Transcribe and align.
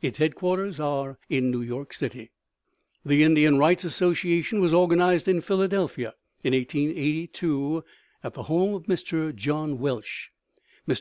Its 0.00 0.16
headquarters 0.16 0.80
are 0.80 1.18
in 1.28 1.50
New 1.50 1.60
York 1.60 1.92
City. 1.92 2.30
The 3.04 3.22
Indian 3.22 3.58
Rights 3.58 3.84
Association 3.84 4.58
was 4.58 4.72
organized 4.72 5.28
in 5.28 5.42
Philadelphia, 5.42 6.14
in 6.42 6.54
1882, 6.54 7.84
at 8.24 8.32
the 8.32 8.44
home 8.44 8.72
of 8.74 8.84
Mr. 8.84 9.34
John 9.34 9.78
Welsh. 9.78 10.28
Mr. 10.88 10.94